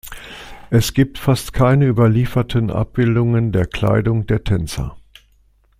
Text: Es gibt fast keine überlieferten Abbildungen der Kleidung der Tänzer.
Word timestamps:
Es 0.71 0.95
gibt 0.95 1.19
fast 1.19 1.53
keine 1.53 1.85
überlieferten 1.85 2.71
Abbildungen 2.71 3.51
der 3.51 3.67
Kleidung 3.67 4.25
der 4.25 4.43
Tänzer. 4.43 4.97